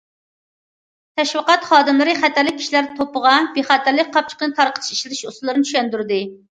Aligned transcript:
تەشۋىقات 1.21 1.67
خادىملىرى 1.73 2.17
خەتەرلىك 2.25 2.59
كىشىلەر 2.63 2.89
توپىغا 2.97 3.37
بىخەتەرلىك 3.61 4.13
قاپچۇقىنى 4.19 4.61
تارقىتىش، 4.63 4.99
ئىشلىتىش 5.01 5.27
ئۇسۇللىرىنى 5.31 5.73
چۈشەندۈردى. 5.75 6.25